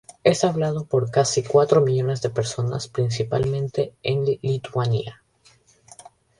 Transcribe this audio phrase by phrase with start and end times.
[0.23, 5.21] Es hablado por casi cuatro millones de personas, principalmente en Lituania.